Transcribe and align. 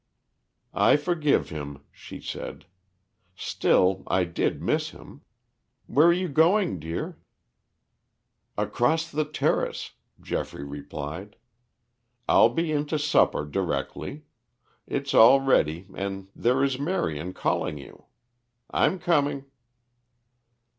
"I 0.73 0.97
forgive 0.97 1.49
him," 1.49 1.83
she 1.91 2.19
said. 2.19 2.65
"Still, 3.35 4.01
I 4.07 4.23
did 4.23 4.59
miss 4.59 4.89
him. 4.89 5.21
Where 5.85 6.07
are 6.07 6.11
you 6.11 6.27
going, 6.27 6.79
dear?" 6.79 7.19
"Across 8.57 9.11
the 9.11 9.25
terrace," 9.25 9.91
Geoffrey 10.19 10.63
replied. 10.63 11.35
"I'll 12.27 12.49
be 12.49 12.71
in 12.71 12.87
to 12.87 12.97
supper 12.97 13.45
directly. 13.45 14.23
It's 14.87 15.13
all 15.13 15.39
ready, 15.39 15.85
and 15.93 16.29
there 16.35 16.63
is 16.63 16.79
Marion 16.79 17.31
calling 17.33 17.77
you. 17.77 18.05
I'm 18.71 18.97
coming." 18.97 19.45